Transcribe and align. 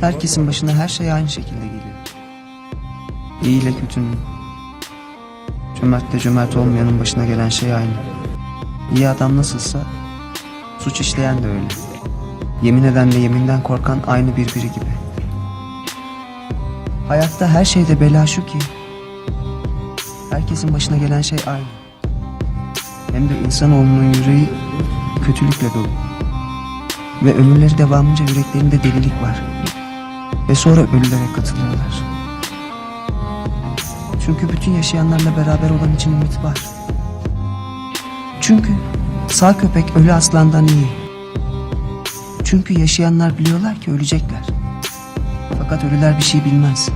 Herkesin 0.00 0.46
başına 0.46 0.72
her 0.74 0.88
şey 0.88 1.12
aynı 1.12 1.28
şekilde 1.28 1.66
geliyor. 1.66 1.98
İyi 3.42 3.62
ile 3.62 3.72
kötünün, 3.72 4.16
cömertle 5.80 6.18
cömert 6.18 6.56
olmayanın 6.56 7.00
başına 7.00 7.26
gelen 7.26 7.48
şey 7.48 7.74
aynı. 7.74 7.92
İyi 8.94 9.08
adam 9.08 9.36
nasılsa 9.36 9.78
suç 10.78 11.00
işleyen 11.00 11.42
de 11.42 11.46
öyle. 11.46 11.66
Yemin 12.62 12.84
eden 12.84 13.12
de 13.12 13.18
yeminden 13.18 13.62
korkan 13.62 13.98
aynı 14.06 14.36
birbiri 14.36 14.72
gibi. 14.72 14.92
Hayatta 17.08 17.48
her 17.48 17.64
şeyde 17.64 18.00
bela 18.00 18.26
şu 18.26 18.46
ki 18.46 18.58
herkesin 20.30 20.74
başına 20.74 20.96
gelen 20.96 21.22
şey 21.22 21.38
aynı. 21.46 21.66
Hem 23.12 23.28
de 23.28 23.38
insanoğlunun 23.46 24.12
yüreği 24.12 24.48
kötülükle 25.26 25.66
dolu. 25.74 25.88
Ve 27.22 27.34
ömürleri 27.34 27.78
devamınca 27.78 28.24
yüreklerinde 28.24 28.82
delilik 28.82 29.22
var. 29.22 29.42
Ve 30.48 30.54
sonra 30.54 30.80
ölülere 30.80 31.32
katılıyorlar. 31.36 32.02
Çünkü 34.26 34.48
bütün 34.48 34.72
yaşayanlarla 34.72 35.36
beraber 35.36 35.70
olan 35.70 35.94
için 35.94 36.12
ümit 36.12 36.44
var. 36.44 36.58
Çünkü 38.40 38.72
sağ 39.28 39.58
köpek 39.58 39.96
ölü 39.96 40.12
aslandan 40.12 40.68
iyi. 40.68 40.88
Çünkü 42.44 42.80
yaşayanlar 42.80 43.38
biliyorlar 43.38 43.80
ki 43.80 43.90
ölecekler. 43.90 44.42
Fakat 45.58 45.84
ölüler 45.84 46.16
bir 46.16 46.22
şey 46.22 46.44
bilmez. 46.44 46.88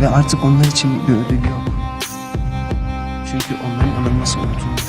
Ve 0.00 0.08
artık 0.08 0.44
onlar 0.44 0.64
için 0.64 0.90
bir 1.08 1.12
ödül 1.12 1.44
yok. 1.44 1.62
Çünkü 3.30 3.54
onların 3.66 4.02
anılması 4.02 4.38
unutulmuş. 4.38 4.82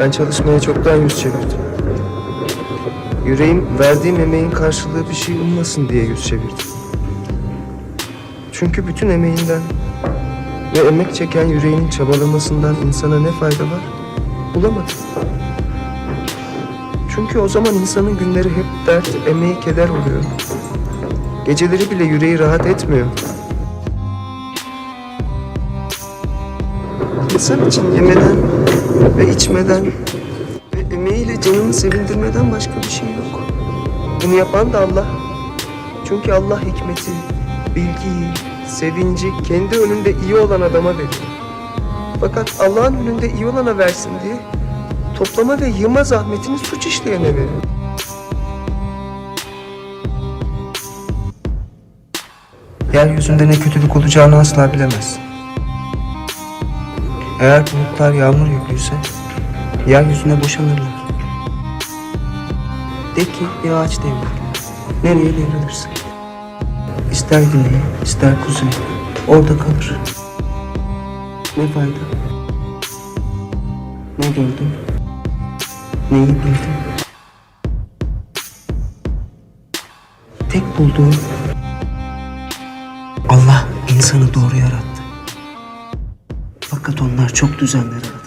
Ben 0.00 0.10
çalışmaya 0.10 0.60
çoktan 0.60 0.96
yüz 0.96 1.20
çevirdim. 1.20 1.58
Yüreğim 3.26 3.78
verdiğim 3.78 4.20
emeğin 4.20 4.50
karşılığı 4.50 5.08
bir 5.10 5.14
şey 5.14 5.34
ummasın 5.36 5.88
diye 5.88 6.04
yüz 6.04 6.26
çevirdim. 6.26 6.66
Çünkü 8.52 8.86
bütün 8.86 9.10
emeğinden 9.10 9.62
ve 10.76 10.88
emek 10.88 11.14
çeken 11.14 11.46
yüreğinin 11.46 11.90
çabalamasından 11.90 12.74
insana 12.86 13.20
ne 13.20 13.30
fayda 13.30 13.64
var? 13.64 13.80
Bulamadım. 14.54 14.96
Çünkü 17.14 17.38
o 17.38 17.48
zaman 17.48 17.74
insanın 17.74 18.18
günleri 18.18 18.48
hep 18.48 18.64
dert, 18.86 19.10
emeği 19.28 19.60
keder 19.60 19.88
oluyor. 19.88 20.24
Geceleri 21.46 21.90
bile 21.90 22.04
yüreği 22.04 22.38
rahat 22.38 22.66
etmiyor. 22.66 23.06
İnsan 27.34 27.68
için 27.68 27.92
yemeden 27.92 28.36
ve 29.18 29.34
içmeden 29.34 29.86
ve 30.74 30.94
emeğiyle 30.94 31.40
canını 31.40 31.74
sevindirmeden 31.74 32.52
başka 32.52 32.76
bir 32.76 32.90
şey. 32.90 33.13
Bunu 34.24 34.34
yapan 34.34 34.72
da 34.72 34.80
Allah. 34.80 35.04
Çünkü 36.08 36.32
Allah 36.32 36.60
hikmeti, 36.60 37.10
bilgiyi, 37.74 38.30
sevinci 38.66 39.26
kendi 39.48 39.78
önünde 39.78 40.12
iyi 40.24 40.36
olan 40.36 40.60
adama 40.60 40.90
veriyor. 40.90 41.10
Fakat 42.20 42.60
Allah'ın 42.60 42.94
önünde 42.96 43.32
iyi 43.32 43.46
olana 43.46 43.78
versin 43.78 44.10
diye 44.24 44.36
toplama 45.18 45.60
ve 45.60 45.68
yığma 45.68 46.04
zahmetini 46.04 46.58
suç 46.58 46.86
işleyene 46.86 47.28
veriyor. 47.28 47.62
Yeryüzünde 52.92 53.48
ne 53.48 53.54
kötülük 53.54 53.96
olacağını 53.96 54.36
asla 54.36 54.72
bilemezsin. 54.72 55.20
Eğer 57.40 57.60
bulutlar 57.60 58.12
yağmur 58.12 58.46
yüklüyse 58.46 58.94
yeryüzüne 59.86 60.40
boşanırlar. 60.40 60.93
De 63.16 63.24
ki 63.24 63.46
bir 63.64 63.70
ağaç 63.70 63.98
devrilir. 63.98 64.44
Nereye 65.04 65.32
devrilirse. 65.32 65.88
İster 67.12 67.42
güneye, 67.42 67.82
ister 68.02 68.34
kuzeye. 68.46 68.72
Orada 69.28 69.58
kalır. 69.58 69.98
Ne 71.56 71.68
fayda? 71.68 71.98
Ne 74.18 74.26
gördün? 74.28 74.74
Neyi 76.10 76.26
bildin? 76.26 76.56
Tek 80.50 80.78
bulduğum 80.78 81.14
Allah 83.28 83.64
insanı 83.96 84.34
doğru 84.34 84.56
yarattı. 84.56 85.02
Fakat 86.60 87.02
onlar 87.02 87.28
çok 87.28 87.58
düzenler 87.58 87.96
aradı. 87.96 88.23